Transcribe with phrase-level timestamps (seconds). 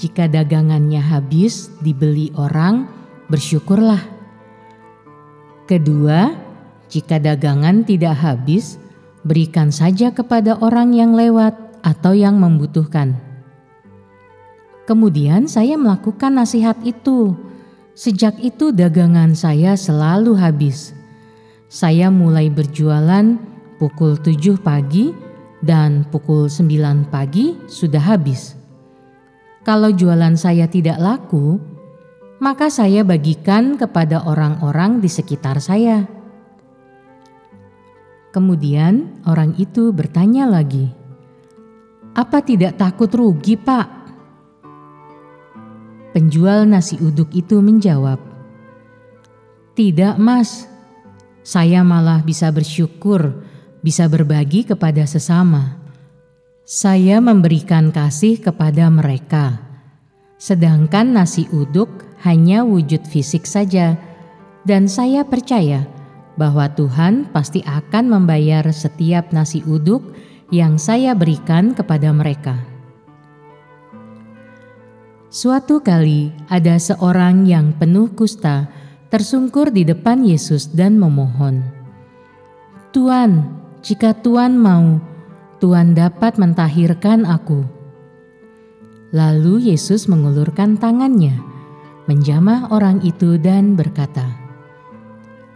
[0.00, 2.88] jika dagangannya habis dibeli orang,
[3.28, 4.15] bersyukurlah.
[5.66, 6.30] Kedua,
[6.86, 8.78] jika dagangan tidak habis,
[9.26, 13.18] berikan saja kepada orang yang lewat atau yang membutuhkan.
[14.86, 17.34] Kemudian saya melakukan nasihat itu.
[17.98, 20.94] Sejak itu dagangan saya selalu habis.
[21.66, 23.34] Saya mulai berjualan
[23.82, 25.10] pukul 7 pagi
[25.58, 28.54] dan pukul 9 pagi sudah habis.
[29.66, 31.58] Kalau jualan saya tidak laku,
[32.36, 36.04] maka saya bagikan kepada orang-orang di sekitar saya.
[38.36, 40.92] Kemudian orang itu bertanya lagi,
[42.12, 43.88] "Apa tidak takut rugi, Pak?"
[46.12, 48.20] Penjual nasi uduk itu menjawab,
[49.72, 50.68] "Tidak, Mas.
[51.40, 53.40] Saya malah bisa bersyukur,
[53.80, 55.80] bisa berbagi kepada sesama.
[56.66, 59.65] Saya memberikan kasih kepada mereka."
[60.36, 61.88] Sedangkan nasi uduk
[62.20, 63.96] hanya wujud fisik saja,
[64.68, 65.88] dan saya percaya
[66.36, 70.12] bahwa Tuhan pasti akan membayar setiap nasi uduk
[70.52, 72.60] yang saya berikan kepada mereka.
[75.32, 78.68] Suatu kali ada seorang yang penuh kusta
[79.08, 81.60] tersungkur di depan Yesus dan memohon,
[82.92, 83.44] "Tuan,
[83.80, 85.00] jika Tuan mau,
[85.60, 87.75] Tuan dapat mentahirkan aku."
[89.14, 91.38] Lalu Yesus mengulurkan tangannya,
[92.10, 94.26] menjamah orang itu dan berkata,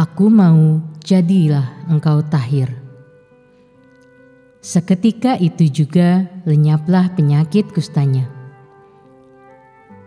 [0.00, 2.72] Aku mau jadilah engkau tahir.
[4.64, 8.24] Seketika itu juga lenyaplah penyakit kustanya.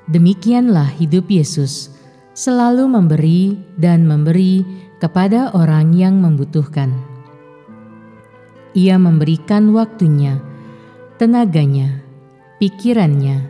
[0.09, 1.93] Demikianlah hidup Yesus,
[2.33, 4.65] selalu memberi dan memberi
[4.97, 6.89] kepada orang yang membutuhkan.
[8.73, 10.41] Ia memberikan waktunya,
[11.21, 12.06] tenaganya,
[12.57, 13.49] pikirannya,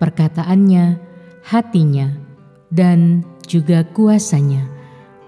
[0.00, 0.98] perkataannya,
[1.44, 2.08] hatinya,
[2.72, 4.66] dan juga kuasanya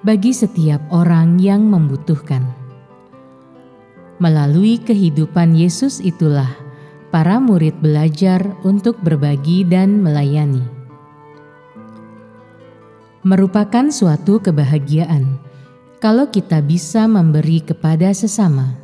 [0.03, 2.43] bagi setiap orang yang membutuhkan.
[4.19, 6.50] Melalui kehidupan Yesus itulah
[7.15, 10.66] para murid belajar untuk berbagi dan melayani.
[13.22, 15.39] Merupakan suatu kebahagiaan
[15.99, 18.74] kalau kita bisa memberi kepada sesama.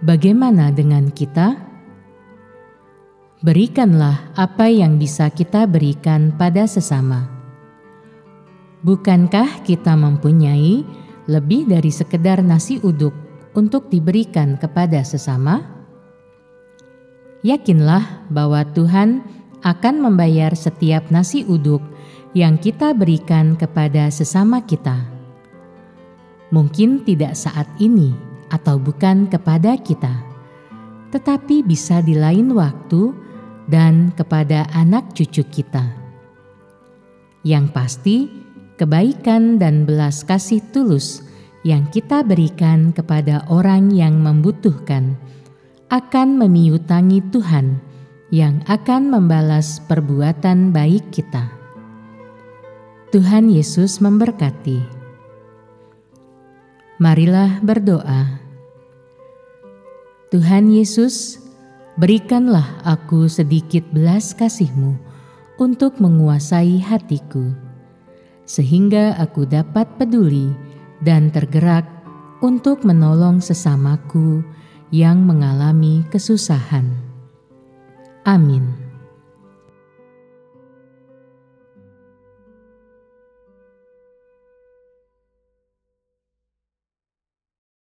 [0.00, 1.69] Bagaimana dengan kita?
[3.40, 7.40] Berikanlah apa yang bisa kita berikan pada sesama
[8.80, 10.80] Bukankah kita mempunyai
[11.28, 13.12] lebih dari sekedar nasi uduk
[13.52, 15.60] untuk diberikan kepada sesama?
[17.44, 19.20] Yakinlah bahwa Tuhan
[19.60, 21.84] akan membayar setiap nasi uduk
[22.32, 24.96] yang kita berikan kepada sesama kita.
[26.56, 28.16] Mungkin tidak saat ini
[28.48, 30.24] atau bukan kepada kita,
[31.12, 33.12] tetapi bisa di lain waktu
[33.70, 35.86] dan kepada anak cucu kita.
[37.46, 38.16] Yang pasti,
[38.76, 41.24] kebaikan dan belas kasih tulus
[41.64, 45.16] yang kita berikan kepada orang yang membutuhkan
[45.90, 47.80] akan memiutangi Tuhan
[48.30, 51.50] yang akan membalas perbuatan baik kita.
[53.10, 54.86] Tuhan Yesus memberkati.
[57.02, 58.38] Marilah berdoa.
[60.30, 61.42] Tuhan Yesus,
[62.00, 64.96] berikanlah aku sedikit belas kasih-Mu
[65.60, 67.52] untuk menguasai hatiku,
[68.48, 70.48] sehingga aku dapat peduli
[71.04, 71.84] dan tergerak
[72.40, 74.40] untuk menolong sesamaku
[74.88, 76.88] yang mengalami kesusahan.
[78.24, 78.79] Amin.